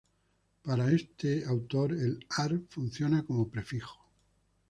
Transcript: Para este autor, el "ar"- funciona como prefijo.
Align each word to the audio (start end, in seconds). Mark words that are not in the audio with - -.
Para 0.63 0.91
este 0.91 1.45
autor, 1.45 1.91
el 1.91 2.25
"ar"- 2.29 2.61
funciona 2.69 3.23
como 3.23 3.49
prefijo. 3.49 4.03